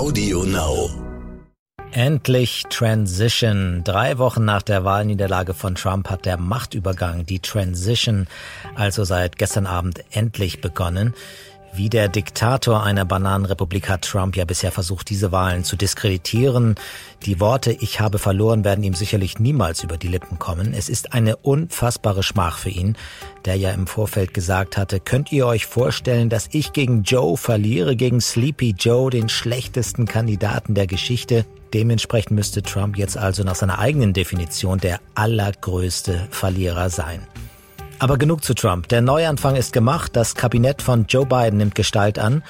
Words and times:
Audio 0.00 0.44
Now. 0.44 0.88
Endlich 1.92 2.62
Transition. 2.70 3.82
Drei 3.84 4.16
Wochen 4.16 4.46
nach 4.46 4.62
der 4.62 4.82
Wahlniederlage 4.82 5.52
von 5.52 5.74
Trump 5.74 6.08
hat 6.08 6.24
der 6.24 6.38
Machtübergang, 6.38 7.26
die 7.26 7.40
Transition, 7.40 8.26
also 8.74 9.04
seit 9.04 9.36
gestern 9.36 9.66
Abend 9.66 10.02
endlich 10.10 10.62
begonnen. 10.62 11.12
Wie 11.72 11.88
der 11.88 12.08
Diktator 12.08 12.82
einer 12.82 13.04
Bananenrepublik 13.04 13.88
hat 13.88 14.02
Trump 14.02 14.36
ja 14.36 14.44
bisher 14.44 14.72
versucht, 14.72 15.08
diese 15.08 15.30
Wahlen 15.30 15.62
zu 15.62 15.76
diskreditieren. 15.76 16.74
Die 17.24 17.38
Worte 17.38 17.70
Ich 17.70 18.00
habe 18.00 18.18
verloren 18.18 18.64
werden 18.64 18.82
ihm 18.82 18.94
sicherlich 18.94 19.38
niemals 19.38 19.84
über 19.84 19.96
die 19.96 20.08
Lippen 20.08 20.40
kommen. 20.40 20.74
Es 20.74 20.88
ist 20.88 21.12
eine 21.12 21.36
unfassbare 21.36 22.24
Schmach 22.24 22.58
für 22.58 22.70
ihn, 22.70 22.96
der 23.44 23.54
ja 23.54 23.70
im 23.70 23.86
Vorfeld 23.86 24.34
gesagt 24.34 24.76
hatte, 24.76 24.98
könnt 24.98 25.30
ihr 25.30 25.46
euch 25.46 25.66
vorstellen, 25.66 26.28
dass 26.28 26.48
ich 26.50 26.72
gegen 26.72 27.04
Joe 27.04 27.36
verliere, 27.36 27.94
gegen 27.94 28.20
Sleepy 28.20 28.74
Joe, 28.76 29.08
den 29.08 29.28
schlechtesten 29.28 30.06
Kandidaten 30.06 30.74
der 30.74 30.88
Geschichte? 30.88 31.46
Dementsprechend 31.72 32.32
müsste 32.32 32.62
Trump 32.62 32.98
jetzt 32.98 33.16
also 33.16 33.44
nach 33.44 33.54
seiner 33.54 33.78
eigenen 33.78 34.12
Definition 34.12 34.78
der 34.78 35.00
allergrößte 35.14 36.26
Verlierer 36.30 36.90
sein. 36.90 37.20
Aber 38.00 38.16
genug 38.16 38.42
zu 38.42 38.54
Trump. 38.54 38.88
Der 38.88 39.02
Neuanfang 39.02 39.56
ist 39.56 39.74
gemacht. 39.74 40.16
Das 40.16 40.34
Kabinett 40.34 40.80
von 40.80 41.04
Joe 41.06 41.26
Biden 41.26 41.58
nimmt 41.58 41.74
Gestalt 41.74 42.18
an. 42.18 42.42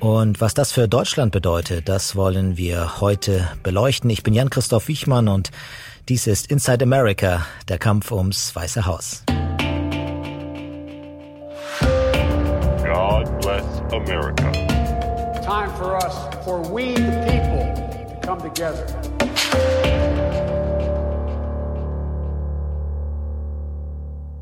Und 0.00 0.40
was 0.40 0.54
das 0.54 0.72
für 0.72 0.88
Deutschland 0.88 1.30
bedeutet, 1.30 1.88
das 1.88 2.16
wollen 2.16 2.56
wir 2.56 3.00
heute 3.00 3.48
beleuchten. 3.62 4.10
Ich 4.10 4.24
bin 4.24 4.34
Jan-Christoph 4.34 4.88
Wichmann 4.88 5.28
und 5.28 5.52
dies 6.08 6.26
ist 6.26 6.50
Inside 6.50 6.82
America, 6.82 7.46
der 7.68 7.78
Kampf 7.78 8.10
ums 8.10 8.54
Weiße 8.56 8.86
Haus. 8.86 9.22
God 12.82 13.40
bless 13.40 13.64
America. 13.92 14.50
Time 15.42 15.70
for 15.78 15.94
us, 15.94 16.14
for 16.44 16.60
we 16.74 16.96
the 16.96 17.12
people, 17.24 17.72
to 18.08 18.26
come 18.26 18.40
together. 18.40 18.84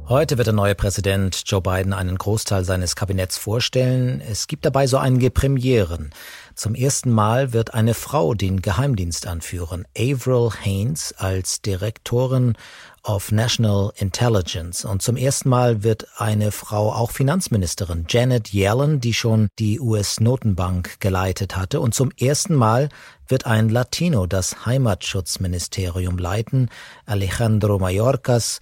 Heute 0.08 0.38
wird 0.38 0.46
der 0.46 0.54
neue 0.54 0.76
Präsident 0.76 1.42
Joe 1.46 1.60
Biden 1.60 1.92
einen 1.92 2.16
Großteil 2.16 2.64
seines 2.64 2.94
Kabinetts 2.94 3.38
vorstellen. 3.38 4.20
Es 4.20 4.46
gibt 4.46 4.64
dabei 4.64 4.86
so 4.86 4.98
einige 4.98 5.32
Premieren. 5.32 6.10
Zum 6.54 6.76
ersten 6.76 7.10
Mal 7.10 7.52
wird 7.52 7.74
eine 7.74 7.92
Frau 7.92 8.32
den 8.32 8.62
Geheimdienst 8.62 9.26
anführen. 9.26 9.84
Avril 9.98 10.50
Haines 10.64 11.12
als 11.18 11.60
Direktorin 11.60 12.54
of 13.02 13.32
National 13.32 13.92
Intelligence. 13.96 14.84
Und 14.84 15.02
zum 15.02 15.16
ersten 15.16 15.48
Mal 15.48 15.82
wird 15.82 16.06
eine 16.18 16.52
Frau 16.52 16.92
auch 16.92 17.10
Finanzministerin. 17.10 18.06
Janet 18.08 18.54
Yellen, 18.54 19.00
die 19.00 19.12
schon 19.12 19.48
die 19.58 19.80
US-Notenbank 19.80 21.00
geleitet 21.00 21.56
hatte. 21.56 21.80
Und 21.80 21.96
zum 21.96 22.12
ersten 22.12 22.54
Mal 22.54 22.90
wird 23.26 23.46
ein 23.46 23.70
Latino 23.70 24.26
das 24.26 24.66
Heimatschutzministerium 24.66 26.16
leiten. 26.16 26.70
Alejandro 27.06 27.80
Mayorkas 27.80 28.60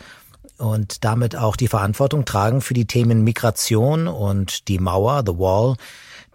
und 0.58 1.05
damit 1.05 1.36
auch 1.36 1.56
die 1.56 1.69
Verantwortung 1.69 2.24
tragen 2.24 2.60
für 2.60 2.74
die 2.74 2.86
Themen 2.86 3.24
Migration 3.24 4.08
und 4.08 4.69
die 4.69 4.78
Mauer, 4.78 5.22
The 5.27 5.38
Wall, 5.38 5.77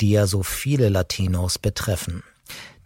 die 0.01 0.11
ja 0.11 0.27
so 0.27 0.43
viele 0.43 0.89
Latinos 0.89 1.59
betreffen. 1.59 2.23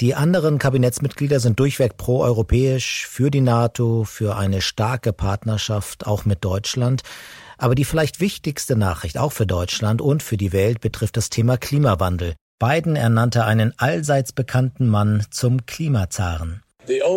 Die 0.01 0.15
anderen 0.15 0.57
Kabinettsmitglieder 0.57 1.39
sind 1.39 1.59
durchweg 1.59 1.97
proeuropäisch, 1.97 3.07
für 3.07 3.31
die 3.31 3.41
NATO, 3.41 4.03
für 4.03 4.35
eine 4.35 4.61
starke 4.61 5.13
Partnerschaft 5.13 6.07
auch 6.07 6.25
mit 6.25 6.43
Deutschland. 6.43 7.03
Aber 7.57 7.75
die 7.75 7.85
vielleicht 7.85 8.19
wichtigste 8.19 8.75
Nachricht 8.75 9.17
auch 9.17 9.31
für 9.31 9.45
Deutschland 9.45 10.01
und 10.01 10.23
für 10.23 10.35
die 10.35 10.51
Welt 10.51 10.81
betrifft 10.81 11.15
das 11.15 11.29
Thema 11.29 11.57
Klimawandel. 11.57 12.33
Biden 12.59 12.95
ernannte 12.95 13.45
einen 13.45 13.73
allseits 13.77 14.33
bekannten 14.33 14.87
Mann 14.87 15.25
zum 15.29 15.65
Klimazaren. 15.65 16.62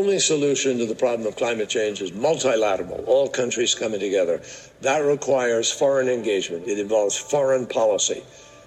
Only 0.06 0.20
solution 0.20 0.78
to 0.78 0.86
the 0.86 0.94
problem 0.94 1.26
of 1.26 1.34
climate 1.34 1.68
change 1.68 2.00
is 2.00 2.12
multilateral, 2.12 3.02
all 3.08 3.28
countries 3.28 3.74
coming 3.74 3.98
together. 3.98 4.40
That 4.82 4.98
requires 4.98 5.72
foreign 5.72 6.08
engagement. 6.08 6.68
It 6.68 6.78
involves 6.78 7.16
foreign 7.16 7.66
policy. 7.66 8.22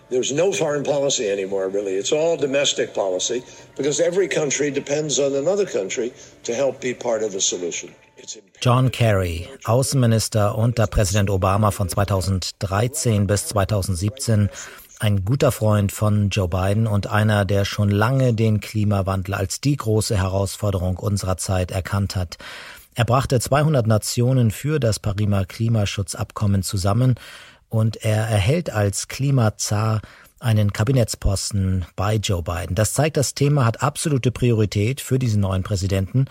There's 0.10 0.34
no 0.34 0.52
foreign 0.52 0.84
policy 0.84 1.30
anymore, 1.30 1.70
really. 1.70 1.94
It's 1.94 2.12
all 2.12 2.36
domestic 2.36 2.94
policy 2.94 3.42
because 3.78 4.02
every 4.02 4.28
country 4.28 4.70
depends 4.70 5.18
on 5.18 5.34
another 5.34 5.66
country 5.66 6.12
to 6.44 6.54
help 6.54 6.82
be 6.82 6.94
part 6.94 7.24
of 7.24 7.32
the 7.32 7.40
solution. 7.40 7.96
John 8.60 8.90
Kerry, 8.92 9.48
Außenminister 9.64 10.58
unter 10.58 10.88
Präsident 10.88 11.30
Obama 11.30 11.72
von 11.72 11.88
2013 11.88 13.28
bis 13.28 13.48
2017, 13.48 14.50
ein 15.00 15.24
guter 15.24 15.54
Freund 15.54 15.94
von 15.94 16.30
Joe 16.30 16.50
Biden 16.50 16.86
und 16.86 17.08
einer, 17.08 17.46
der 17.46 17.64
schon 17.64 17.90
lange 17.90 18.34
den 18.34 18.60
Klimawandel 18.60 19.34
als 19.34 19.62
die 19.62 19.78
große 19.78 20.18
Herausforderung 20.18 20.98
unserer 20.98 21.38
Zeit 21.38 21.72
erkannt 21.72 22.18
hat. 22.18 22.38
Er 22.96 23.06
brachte 23.06 23.40
200 23.40 23.88
Nationen 23.88 24.52
für 24.52 24.78
das 24.78 25.00
Pariser 25.00 25.46
Klimaschutzabkommen 25.46 26.64
zusammen 26.64 27.16
und 27.70 28.04
er 28.04 28.28
erhält 28.28 28.72
als 28.72 29.08
Klimazar 29.08 30.02
einen 30.42 30.74
Kabinettsposten 30.74 31.86
bei 31.96 32.16
Joe 32.16 32.44
Biden. 32.44 32.76
Das 32.76 32.94
zeigt, 32.94 33.16
das 33.16 33.36
Thema 33.36 33.66
hat 33.66 33.82
absolute 33.82 34.32
Priorität 34.32 35.00
für 35.00 35.18
diesen 35.18 35.42
neuen 35.42 35.64
Präsidenten 35.64 36.26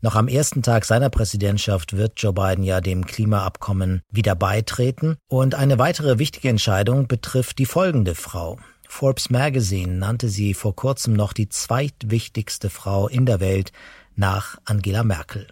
noch 0.00 0.14
am 0.14 0.28
ersten 0.28 0.62
Tag 0.62 0.84
seiner 0.84 1.10
Präsidentschaft 1.10 1.96
wird 1.96 2.14
Joe 2.16 2.32
Biden 2.32 2.64
ja 2.64 2.80
dem 2.80 3.06
Klimaabkommen 3.06 4.02
wieder 4.10 4.34
beitreten. 4.34 5.16
Und 5.28 5.54
eine 5.54 5.78
weitere 5.78 6.18
wichtige 6.18 6.48
Entscheidung 6.48 7.06
betrifft 7.08 7.58
die 7.58 7.66
folgende 7.66 8.14
Frau. 8.14 8.58
Forbes 8.88 9.30
Magazine 9.30 9.94
nannte 9.94 10.28
sie 10.28 10.54
vor 10.54 10.74
kurzem 10.74 11.12
noch 11.12 11.32
die 11.32 11.48
zweitwichtigste 11.48 12.70
Frau 12.70 13.06
in 13.06 13.26
der 13.26 13.40
Welt 13.40 13.72
nach 14.16 14.58
Angela 14.64 15.04
Merkel. 15.04 15.46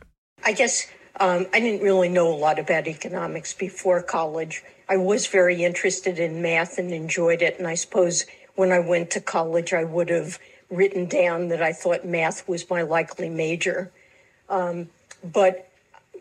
I 0.49 0.55
guess 0.55 0.87
um, 1.21 1.47
I 1.55 1.61
didn't 1.61 1.83
really 1.83 2.09
know 2.09 2.33
a 2.33 2.37
lot 2.39 2.59
about 2.59 2.89
economics 2.89 3.55
before 3.55 4.03
college. 4.03 4.63
I 4.89 4.97
was 4.97 5.27
very 5.27 5.65
interested 5.65 6.19
in 6.19 6.41
math 6.41 6.79
and 6.79 6.93
enjoyed 6.93 7.43
it. 7.43 7.59
And 7.59 7.67
I 7.67 7.75
suppose 7.75 8.27
when 8.55 8.73
I 8.73 8.79
went 8.79 9.11
to 9.11 9.21
college, 9.21 9.73
I 9.73 9.85
would 9.85 10.11
have 10.11 10.39
written 10.71 11.07
down 11.07 11.49
that 11.49 11.63
I 11.63 11.73
thought 11.73 12.05
math 12.05 12.49
was 12.49 12.69
my 12.71 12.83
likely 12.83 13.29
major. 13.29 13.93
Um, 14.49 14.89
but 15.33 15.69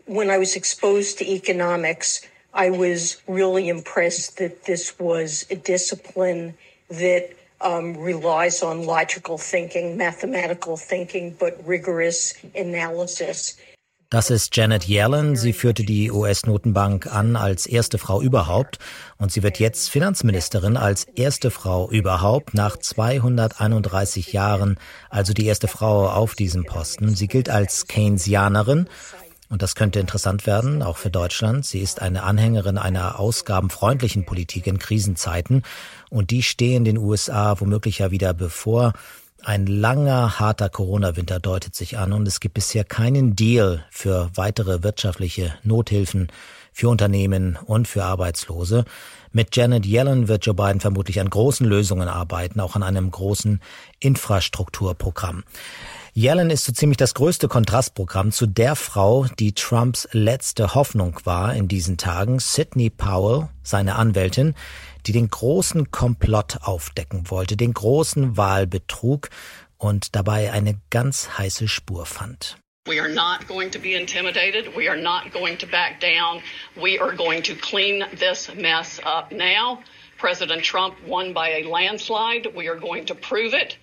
when 0.06 0.30
I 0.30 0.38
was 0.38 0.56
exposed 0.56 1.18
to 1.18 1.30
economics, 1.30 2.26
I 2.54 2.70
was 2.70 3.20
really 3.26 3.68
impressed 3.68 4.38
that 4.38 4.64
this 4.64 4.98
was 4.98 5.46
a 5.50 5.56
discipline 5.56 6.54
that 6.88 7.30
um, 7.60 7.96
relies 7.96 8.62
on 8.62 8.84
logical 8.84 9.38
thinking, 9.38 9.96
mathematical 9.96 10.76
thinking, 10.76 11.36
but 11.38 11.60
rigorous 11.66 12.34
analysis. 12.54 13.56
Das 14.08 14.30
ist 14.30 14.56
Janet 14.56 14.86
Yellen. 14.88 15.34
Sie 15.34 15.52
führte 15.52 15.82
die 15.82 16.12
US-Notenbank 16.12 17.12
an 17.12 17.34
als 17.34 17.66
erste 17.66 17.98
Frau 17.98 18.22
überhaupt 18.22 18.78
und 19.18 19.32
sie 19.32 19.42
wird 19.42 19.58
jetzt 19.58 19.90
Finanzministerin 19.90 20.76
als 20.76 21.04
erste 21.16 21.50
Frau 21.50 21.90
überhaupt 21.90 22.54
nach 22.54 22.76
231 22.76 24.32
Jahren, 24.32 24.78
also 25.10 25.32
die 25.32 25.46
erste 25.46 25.66
Frau 25.66 26.08
auf 26.08 26.36
diesem 26.36 26.64
Posten. 26.64 27.16
Sie 27.16 27.26
gilt 27.26 27.50
als 27.50 27.88
Keynesianerin 27.88 28.88
und 29.48 29.62
das 29.62 29.74
könnte 29.74 29.98
interessant 29.98 30.46
werden, 30.46 30.84
auch 30.84 30.98
für 30.98 31.10
Deutschland. 31.10 31.66
Sie 31.66 31.80
ist 31.80 32.00
eine 32.00 32.22
Anhängerin 32.22 32.78
einer 32.78 33.18
ausgabenfreundlichen 33.18 34.24
Politik 34.24 34.68
in 34.68 34.78
Krisenzeiten 34.78 35.64
und 36.10 36.30
die 36.30 36.44
stehen 36.44 36.84
den 36.84 36.98
USA 36.98 37.58
womöglich 37.58 37.98
ja 37.98 38.12
wieder 38.12 38.34
bevor. 38.34 38.92
Ein 39.46 39.66
langer, 39.66 40.40
harter 40.40 40.68
Corona-Winter 40.68 41.38
deutet 41.38 41.72
sich 41.72 41.98
an 41.98 42.12
und 42.12 42.26
es 42.26 42.40
gibt 42.40 42.54
bisher 42.54 42.82
keinen 42.82 43.36
Deal 43.36 43.84
für 43.92 44.28
weitere 44.34 44.82
wirtschaftliche 44.82 45.54
Nothilfen 45.62 46.32
für 46.72 46.88
Unternehmen 46.88 47.56
und 47.64 47.86
für 47.86 48.02
Arbeitslose. 48.02 48.84
Mit 49.36 49.54
Janet 49.54 49.84
Yellen 49.84 50.28
wird 50.28 50.46
Joe 50.46 50.54
Biden 50.54 50.80
vermutlich 50.80 51.20
an 51.20 51.28
großen 51.28 51.66
Lösungen 51.66 52.08
arbeiten, 52.08 52.58
auch 52.58 52.74
an 52.74 52.82
einem 52.82 53.10
großen 53.10 53.60
Infrastrukturprogramm. 54.00 55.44
Yellen 56.14 56.48
ist 56.48 56.64
so 56.64 56.72
ziemlich 56.72 56.96
das 56.96 57.12
größte 57.12 57.46
Kontrastprogramm 57.46 58.32
zu 58.32 58.46
der 58.46 58.76
Frau, 58.76 59.26
die 59.38 59.52
Trumps 59.52 60.08
letzte 60.12 60.74
Hoffnung 60.74 61.20
war 61.24 61.52
in 61.52 61.68
diesen 61.68 61.98
Tagen, 61.98 62.38
Sidney 62.38 62.88
Powell, 62.88 63.50
seine 63.62 63.96
Anwältin, 63.96 64.54
die 65.04 65.12
den 65.12 65.28
großen 65.28 65.90
Komplott 65.90 66.60
aufdecken 66.62 67.24
wollte, 67.30 67.58
den 67.58 67.74
großen 67.74 68.38
Wahlbetrug 68.38 69.28
und 69.76 70.16
dabei 70.16 70.50
eine 70.50 70.80
ganz 70.88 71.36
heiße 71.36 71.68
Spur 71.68 72.06
fand. 72.06 72.56
We 72.86 73.00
are 73.00 73.08
not 73.08 73.48
going 73.48 73.70
to 73.72 73.80
be 73.80 73.94
intimidated. 73.94 74.76
We 74.76 74.86
are 74.86 74.96
not 74.96 75.32
going 75.32 75.58
to 75.58 75.66
back 75.66 76.00
down. 76.00 76.40
We 76.80 76.98
are 76.98 77.12
going 77.12 77.42
to 77.42 77.56
clean 77.56 78.04
this 78.14 78.54
mess 78.54 79.00
up 79.04 79.32
now. 79.32 79.82
President 80.18 80.62
Trump 80.62 80.94
won 81.04 81.32
by 81.32 81.48
a 81.48 81.64
landslide. 81.64 82.54
We 82.54 82.68
are 82.68 82.76
going 82.76 83.06
to 83.06 83.14
prove 83.14 83.54
it. 83.54 83.76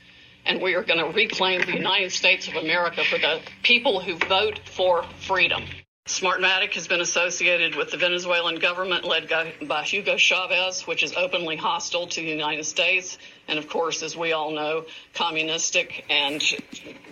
And 0.46 0.62
we 0.62 0.76
are 0.76 0.84
going 0.84 1.00
to 1.00 1.16
reclaim 1.16 1.62
the 1.62 1.74
United 1.74 2.12
States 2.12 2.48
of 2.48 2.56
America 2.56 3.04
for 3.04 3.18
the 3.18 3.42
people 3.62 4.00
who 4.00 4.16
vote 4.16 4.60
for 4.66 5.04
freedom. 5.20 5.64
Smartmatic 6.06 6.74
has 6.74 6.86
been 6.86 7.00
associated 7.00 7.76
with 7.76 7.92
the 7.92 7.98
Venezuelan 7.98 8.56
government 8.56 9.06
led 9.06 9.32
by 9.68 9.84
Hugo 9.84 10.18
Chavez, 10.18 10.86
which 10.86 11.02
is 11.02 11.14
openly 11.16 11.56
hostile 11.56 12.08
to 12.08 12.20
the 12.20 12.28
United 12.28 12.66
States, 12.66 13.18
and 13.48 13.58
of 13.58 13.70
course, 13.70 14.04
as 14.04 14.16
we 14.16 14.34
all 14.34 14.52
know, 14.52 14.86
communistic 15.14 16.04
and 16.10 16.44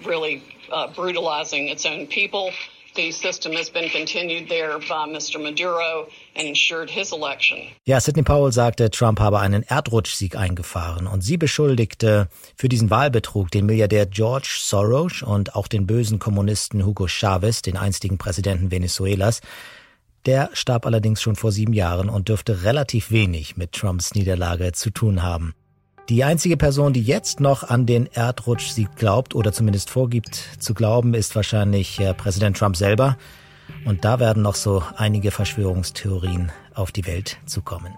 really 0.03 0.43
uh, 0.69 0.93
brutalizing 0.93 1.69
its 1.69 1.85
own 1.85 2.07
people. 2.07 2.51
Ja, 7.85 7.99
Sidney 7.99 8.23
Powell 8.23 8.51
sagte, 8.51 8.89
Trump 8.89 9.19
habe 9.19 9.39
einen 9.39 9.63
Erdrutschsieg 9.63 10.35
eingefahren 10.35 11.07
und 11.07 11.21
sie 11.21 11.38
beschuldigte 11.38 12.27
für 12.55 12.69
diesen 12.69 12.89
Wahlbetrug 12.89 13.49
den 13.51 13.65
Milliardär 13.65 14.05
George 14.05 14.57
Soros 14.59 15.21
und 15.21 15.55
auch 15.55 15.67
den 15.67 15.88
bösen 15.88 16.19
Kommunisten 16.19 16.85
Hugo 16.85 17.07
Chavez, 17.07 17.61
den 17.61 17.77
einstigen 17.77 18.17
Präsidenten 18.17 18.71
Venezuelas. 18.71 19.41
Der 20.25 20.49
starb 20.53 20.85
allerdings 20.85 21.21
schon 21.21 21.35
vor 21.35 21.51
sieben 21.51 21.73
Jahren 21.73 22.09
und 22.09 22.29
dürfte 22.29 22.63
relativ 22.63 23.09
wenig 23.09 23.57
mit 23.57 23.71
Trumps 23.71 24.13
Niederlage 24.13 24.71
zu 24.73 24.91
tun 24.91 25.23
haben. 25.23 25.55
Die 26.11 26.25
einzige 26.25 26.57
Person, 26.57 26.91
die 26.91 27.03
jetzt 27.03 27.39
noch 27.39 27.63
an 27.63 27.85
den 27.85 28.05
Erdrutschsieg 28.05 28.97
glaubt 28.97 29.33
oder 29.33 29.53
zumindest 29.53 29.89
vorgibt 29.89 30.43
zu 30.59 30.73
glauben, 30.73 31.13
ist 31.13 31.37
wahrscheinlich 31.37 32.01
äh, 32.01 32.13
Präsident 32.13 32.57
Trump 32.57 32.75
selber. 32.75 33.17
Und 33.85 34.03
da 34.03 34.19
werden 34.19 34.43
noch 34.43 34.55
so 34.55 34.83
einige 34.97 35.31
Verschwörungstheorien 35.31 36.51
auf 36.73 36.91
die 36.91 37.05
Welt 37.05 37.37
zukommen. 37.45 37.93